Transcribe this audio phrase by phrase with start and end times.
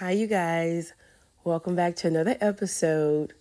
[0.00, 0.94] Hi, you guys.
[1.44, 3.34] Welcome back to another episode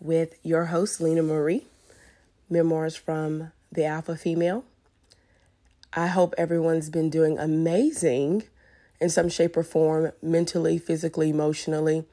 [0.00, 1.66] with your host, Lena Marie.
[2.48, 4.64] Memoirs from the Alpha Female.
[5.92, 8.42] I hope everyone's been doing amazing
[9.00, 12.04] in some shape or form, mentally, physically, emotionally.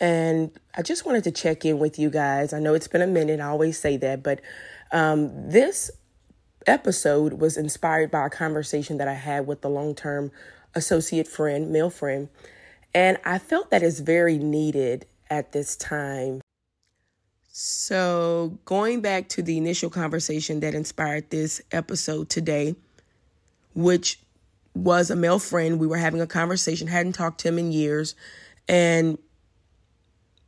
[0.00, 2.52] And I just wanted to check in with you guys.
[2.52, 4.40] I know it's been a minute, I always say that, but
[4.90, 5.92] um, this
[6.66, 10.32] episode was inspired by a conversation that I had with the long term
[10.74, 12.28] associate friend, male friend.
[12.94, 16.40] And I felt that is very needed at this time.
[17.52, 22.74] So, going back to the initial conversation that inspired this episode today,
[23.74, 24.20] which
[24.74, 28.14] was a male friend, we were having a conversation, hadn't talked to him in years,
[28.68, 29.18] and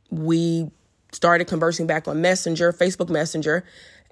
[0.09, 0.71] we
[1.11, 3.65] started conversing back on Messenger, Facebook Messenger.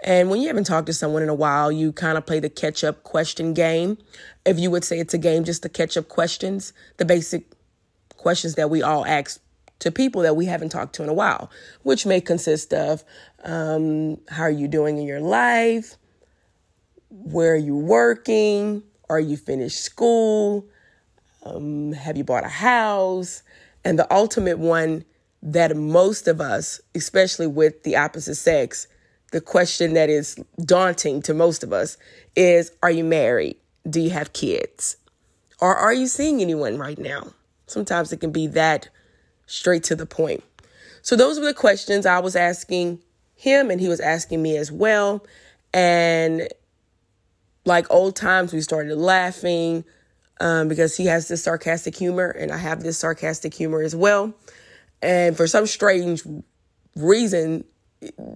[0.03, 2.49] And when you haven't talked to someone in a while, you kind of play the
[2.49, 3.97] catch up question game.
[4.45, 7.45] If you would say it's a game, just the catch up questions, the basic
[8.21, 9.41] questions that we all ask
[9.79, 11.49] to people that we haven't talked to in a while,
[11.81, 13.03] which may consist of
[13.43, 15.95] um, how are you doing in your life?
[17.09, 18.83] Where are you working?
[19.09, 20.67] Are you finished school?
[21.43, 23.41] Um, have you bought a house?
[23.83, 25.03] And the ultimate one
[25.41, 28.87] that most of us, especially with the opposite sex,
[29.31, 31.97] the question that is daunting to most of us
[32.35, 33.57] is Are you married?
[33.89, 34.97] Do you have kids?
[35.59, 37.33] Or are you seeing anyone right now?
[37.71, 38.89] Sometimes it can be that
[39.45, 40.43] straight to the point.
[41.01, 42.99] So, those were the questions I was asking
[43.33, 45.25] him, and he was asking me as well.
[45.73, 46.47] And
[47.65, 49.83] like old times, we started laughing
[50.39, 54.33] um, because he has this sarcastic humor, and I have this sarcastic humor as well.
[55.01, 56.23] And for some strange
[56.95, 57.63] reason,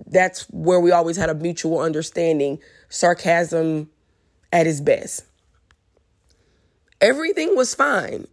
[0.08, 3.90] that's where we always had a mutual understanding sarcasm
[4.52, 5.26] at its best.
[7.02, 8.28] Everything was fine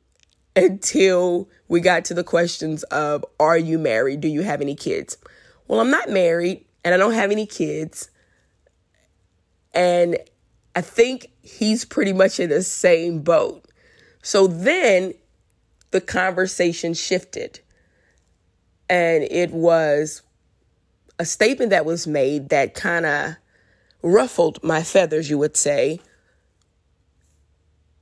[0.55, 4.21] until we got to the questions of Are you married?
[4.21, 5.17] Do you have any kids?
[5.69, 8.11] Well, I'm not married and I don't have any kids.
[9.73, 10.19] And
[10.75, 13.65] I think he's pretty much in the same boat.
[14.23, 15.15] So then
[15.91, 17.61] the conversation shifted.
[18.89, 20.23] And it was
[21.19, 23.37] a statement that was made that kind of
[24.03, 26.01] ruffled my feathers, you would say,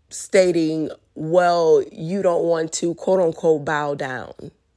[0.08, 4.32] stating, well, you don't want to quote unquote bow down.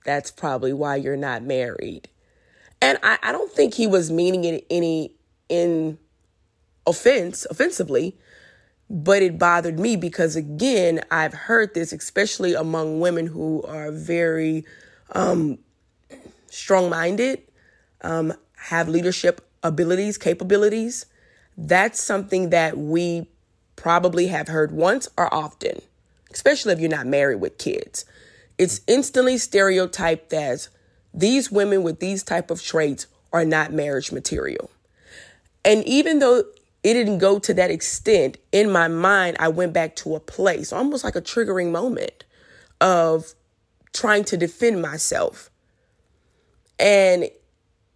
[0.05, 2.09] That's probably why you're not married.
[2.81, 5.13] And I, I don't think he was meaning it any
[5.47, 5.97] in
[6.85, 8.17] offense, offensively,
[8.89, 14.65] but it bothered me because again, I've heard this, especially among women who are very
[15.13, 15.59] um,
[16.49, 17.41] strong minded,
[18.01, 21.05] um, have leadership abilities, capabilities.
[21.57, 23.27] That's something that we
[23.75, 25.81] probably have heard once or often,
[26.33, 28.05] especially if you're not married with kids.
[28.57, 30.69] It's instantly stereotyped as
[31.13, 34.69] these women with these type of traits are not marriage material.
[35.65, 36.43] And even though
[36.83, 40.73] it didn't go to that extent, in my mind, I went back to a place,
[40.73, 42.25] almost like a triggering moment
[42.81, 43.33] of
[43.93, 45.49] trying to defend myself.
[46.79, 47.29] And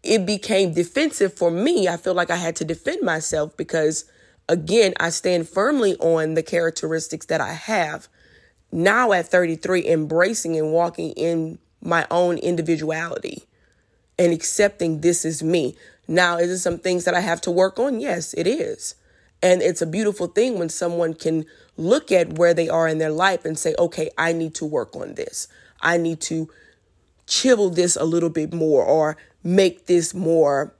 [0.03, 1.87] it became defensive for me.
[1.87, 4.05] I feel like I had to defend myself because
[4.47, 8.07] again, I stand firmly on the characteristics that I have
[8.71, 13.43] now at 33, embracing and walking in my own individuality
[14.19, 15.75] and accepting this is me.
[16.07, 17.99] Now, is it some things that I have to work on?
[17.99, 18.95] Yes, it is.
[19.41, 21.45] And it's a beautiful thing when someone can
[21.75, 24.95] look at where they are in their life and say, okay, I need to work
[24.95, 25.47] on this.
[25.81, 26.49] I need to
[27.27, 30.73] chill this a little bit more or make this more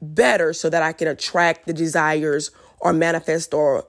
[0.00, 3.86] better so that I can attract the desires or manifest or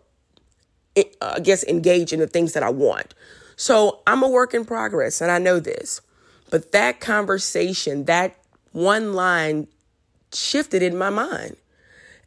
[0.98, 3.14] Uh, I guess engage in the things that I want.
[3.56, 6.02] So I'm a work in progress and I know this.
[6.50, 8.36] But that conversation, that
[8.74, 9.68] one line
[10.34, 11.56] shifted in my mind.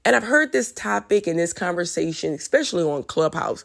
[0.04, 3.64] And I've heard this topic and this conversation, especially on Clubhouse,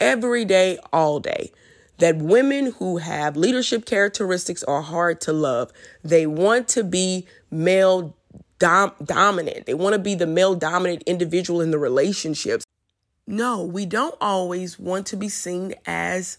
[0.00, 1.52] every day, all day.
[1.98, 5.72] That women who have leadership characteristics are hard to love.
[6.02, 8.16] They want to be male
[8.58, 9.66] dom- dominant.
[9.66, 12.63] They want to be the male dominant individual in the relationships.
[13.26, 16.38] No, we don't always want to be seen as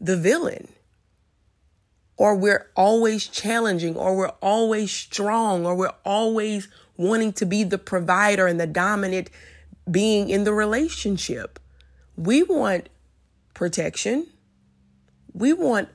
[0.00, 0.68] the villain.
[2.16, 7.78] Or we're always challenging, or we're always strong, or we're always wanting to be the
[7.78, 9.30] provider and the dominant
[9.88, 11.60] being in the relationship.
[12.16, 12.88] We want
[13.54, 14.26] protection.
[15.32, 15.88] We want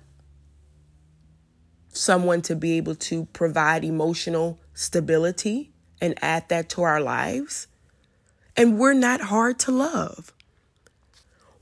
[1.90, 7.68] someone to be able to provide emotional stability and add that to our lives.
[8.56, 10.34] And we're not hard to love.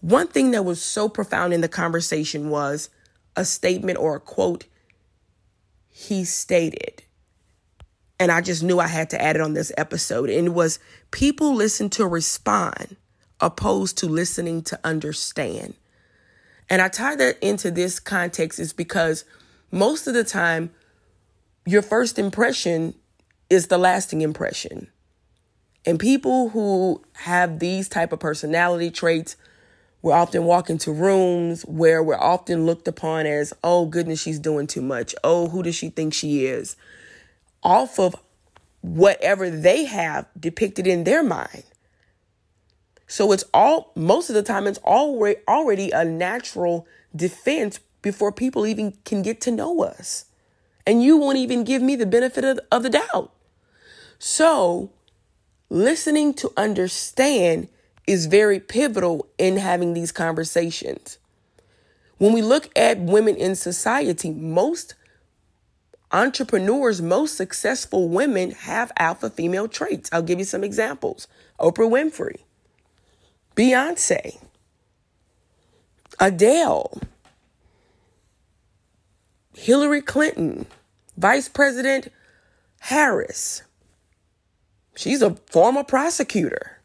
[0.01, 2.89] One thing that was so profound in the conversation was
[3.35, 4.65] a statement or a quote
[5.89, 7.03] he stated,
[8.19, 10.79] and I just knew I had to add it on this episode, and it was
[11.11, 12.95] people listen to respond
[13.39, 15.75] opposed to listening to understand.
[16.69, 19.25] And I tie that into this context is because
[19.71, 20.71] most of the time,
[21.65, 22.95] your first impression
[23.49, 24.87] is the lasting impression.
[25.85, 29.35] And people who have these type of personality traits
[30.01, 34.65] we're often walk into rooms where we're often looked upon as, oh, goodness, she's doing
[34.65, 35.13] too much.
[35.23, 36.75] Oh, who does she think she is?
[37.61, 38.15] Off of
[38.81, 41.63] whatever they have depicted in their mind.
[43.05, 48.65] So it's all, most of the time, it's already, already a natural defense before people
[48.65, 50.25] even can get to know us.
[50.87, 53.31] And you won't even give me the benefit of, of the doubt.
[54.17, 54.89] So
[55.71, 57.69] listening to understand
[58.05, 61.17] is very pivotal in having these conversations.
[62.17, 64.95] When we look at women in society, most
[66.11, 70.09] entrepreneurs, most successful women have alpha female traits.
[70.11, 72.41] I'll give you some examples Oprah Winfrey,
[73.55, 74.43] Beyonce,
[76.19, 77.01] Adele,
[79.53, 80.65] Hillary Clinton,
[81.15, 82.09] Vice President
[82.81, 83.63] Harris.
[84.95, 86.81] She's a former prosecutor.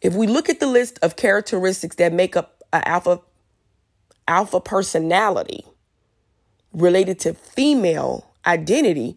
[0.00, 3.20] If we look at the list of characteristics that make up an alpha
[4.26, 5.64] alpha personality
[6.72, 9.16] related to female identity,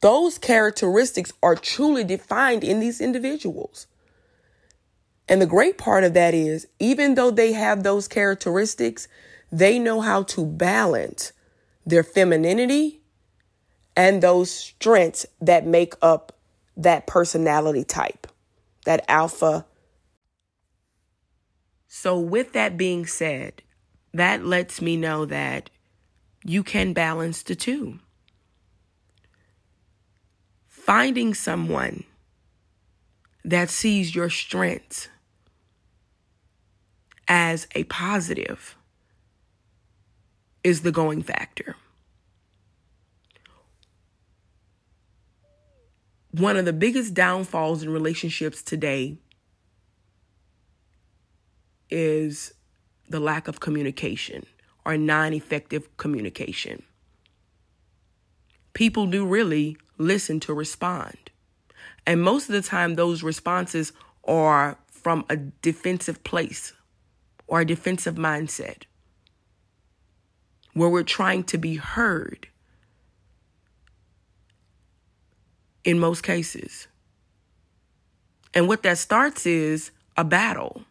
[0.00, 3.86] those characteristics are truly defined in these individuals.
[5.28, 9.08] And the great part of that is, even though they have those characteristics,
[9.50, 11.32] they know how to balance
[11.84, 13.00] their femininity
[13.98, 16.32] and those strengths that make up
[16.76, 18.28] that personality type
[18.84, 19.66] that alpha.
[21.88, 23.60] So, with that being said,
[24.14, 25.68] that lets me know that
[26.44, 27.98] you can balance the two.
[30.68, 32.04] Finding someone
[33.44, 35.08] that sees your strengths
[37.26, 38.76] as a positive
[40.64, 41.76] is the going factor.
[46.30, 49.18] One of the biggest downfalls in relationships today
[51.90, 52.52] is
[53.08, 54.44] the lack of communication
[54.84, 56.82] or non effective communication.
[58.74, 61.30] People do really listen to respond.
[62.06, 63.92] And most of the time, those responses
[64.24, 66.72] are from a defensive place
[67.46, 68.82] or a defensive mindset
[70.74, 72.48] where we're trying to be heard
[75.88, 76.86] in most cases.
[78.52, 80.82] And what that starts is a battle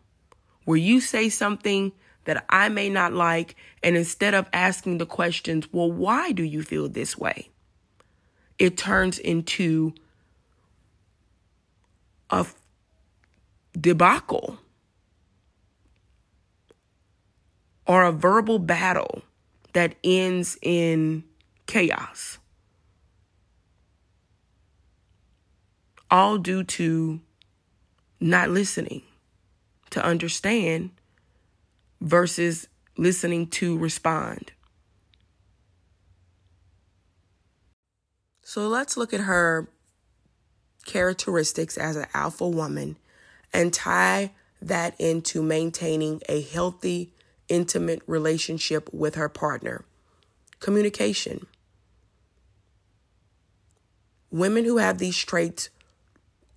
[0.66, 1.92] where you say something
[2.24, 6.64] that I may not like, and instead of asking the questions, well, why do you
[6.64, 7.50] feel this way?
[8.58, 9.94] It turns into
[12.32, 12.48] a
[13.80, 14.58] debacle
[17.86, 19.22] or a verbal battle
[19.74, 21.24] that ends in
[21.68, 22.40] chaos.
[26.10, 27.20] All due to
[28.20, 29.04] not listening
[29.90, 30.92] to understand
[32.02, 32.68] versus
[32.98, 34.52] listening to respond.
[38.42, 39.70] So let's look at her
[40.86, 42.98] characteristics as an alpha woman
[43.54, 44.32] and tie
[44.62, 47.14] that into maintaining a healthy,
[47.50, 49.84] intimate relationship with her partner.
[50.60, 51.46] Communication.
[54.32, 55.70] Women who have these traits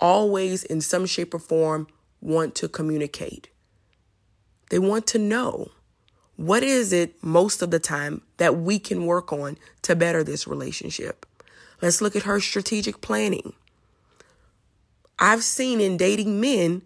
[0.00, 1.86] always, in some shape or form,
[2.20, 3.48] want to communicate.
[4.70, 5.70] They want to know
[6.36, 10.46] what is it most of the time that we can work on to better this
[10.46, 11.26] relationship.
[11.82, 13.52] Let's look at her strategic planning.
[15.18, 16.82] I've seen in dating men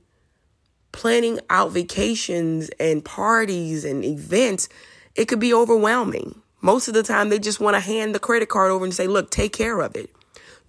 [0.95, 4.69] planning out vacations and parties and events,
[5.17, 6.41] it could be overwhelming.
[6.61, 9.07] Most of the time, they just want to hand the credit card over and say,
[9.07, 10.14] look, take care of it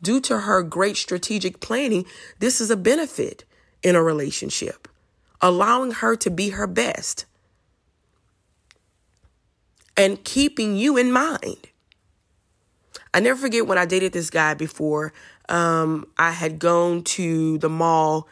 [0.05, 2.05] due to her great strategic planning,
[2.39, 3.43] this is a benefit
[3.83, 4.87] in a relationship,
[5.41, 7.25] allowing her to be her best
[9.97, 11.69] and keeping you in mind.
[13.13, 15.11] I never forget when I dated this guy before.
[15.49, 18.27] Um, I had gone to the mall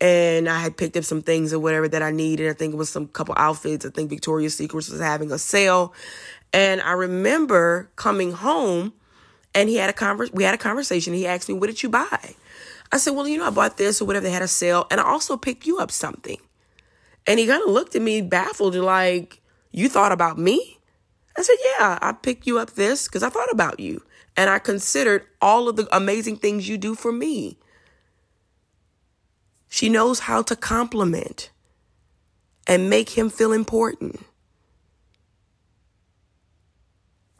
[0.00, 2.48] and I had picked up some things or whatever that I needed.
[2.48, 3.84] I think it was some couple outfits.
[3.84, 5.92] I think Victoria's Secret was having a sale.
[6.52, 8.92] And I remember coming home
[9.56, 11.14] and he had a convers we had a conversation.
[11.14, 12.34] He asked me, What did you buy?
[12.92, 14.24] I said, Well, you know, I bought this or whatever.
[14.24, 14.86] They had a sale.
[14.90, 16.38] And I also picked you up something.
[17.26, 19.40] And he kind of looked at me baffled, like,
[19.72, 20.78] You thought about me?
[21.36, 24.02] I said, Yeah, I picked you up this because I thought about you.
[24.36, 27.58] And I considered all of the amazing things you do for me.
[29.68, 31.50] She knows how to compliment
[32.66, 34.25] and make him feel important.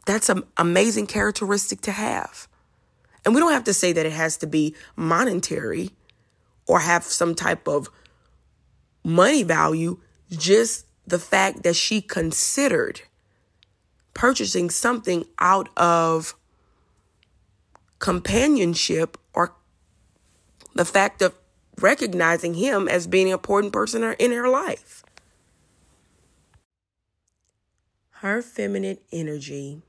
[0.07, 2.47] That's an amazing characteristic to have.
[3.25, 5.91] And we don't have to say that it has to be monetary
[6.65, 7.89] or have some type of
[9.03, 9.99] money value,
[10.29, 13.01] just the fact that she considered
[14.13, 16.35] purchasing something out of
[17.99, 19.55] companionship or
[20.73, 21.35] the fact of
[21.81, 25.03] recognizing him as being an important person in her life.
[28.21, 29.81] Her feminine energy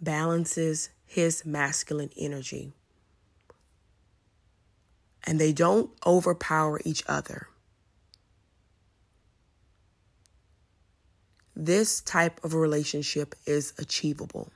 [0.00, 2.72] balances his masculine energy.
[5.26, 7.48] And they don't overpower each other.
[11.56, 14.50] This type of relationship is achievable.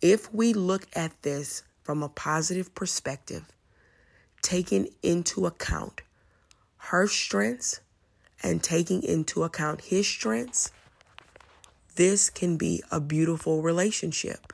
[0.00, 3.44] If we look at this from a positive perspective,
[4.42, 6.02] taking into account
[6.76, 7.80] her strengths
[8.42, 10.70] and taking into account his strengths,
[11.98, 14.52] this can be a beautiful relationship.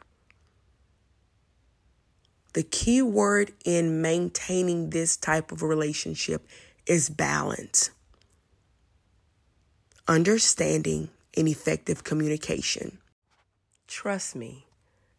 [2.54, 6.48] The key word in maintaining this type of relationship
[6.86, 7.90] is balance,
[10.08, 12.96] understanding, and effective communication.
[13.86, 14.64] Trust me,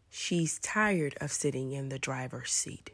[0.10, 2.90] she's tired of sitting in the driver's seat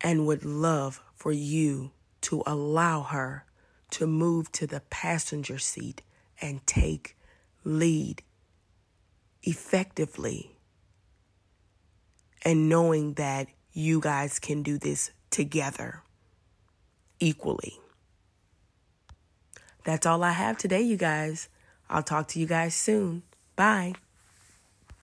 [0.00, 3.44] and would love for you to allow her
[3.90, 6.00] to move to the passenger seat
[6.40, 7.16] and take
[7.64, 8.22] lead
[9.42, 10.56] effectively
[12.44, 16.02] and knowing that you guys can do this together
[17.18, 17.80] equally.
[19.84, 21.48] That's all I have today, you guys.
[21.90, 23.22] I'll talk to you guys soon.
[23.56, 23.94] Bye.